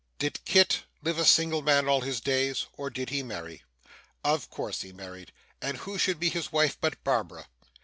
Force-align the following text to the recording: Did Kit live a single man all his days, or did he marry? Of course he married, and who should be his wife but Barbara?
Did 0.17 0.43
Kit 0.45 0.81
live 1.03 1.19
a 1.19 1.25
single 1.25 1.61
man 1.61 1.87
all 1.87 2.01
his 2.01 2.19
days, 2.19 2.65
or 2.73 2.89
did 2.89 3.11
he 3.11 3.21
marry? 3.21 3.61
Of 4.23 4.49
course 4.49 4.81
he 4.81 4.91
married, 4.91 5.31
and 5.61 5.77
who 5.77 5.99
should 5.99 6.19
be 6.19 6.29
his 6.29 6.51
wife 6.51 6.75
but 6.81 7.03
Barbara? 7.03 7.45